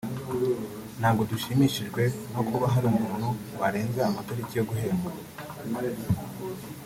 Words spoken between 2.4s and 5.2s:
kuba hari umuntu warenza amatariki yo guhembwa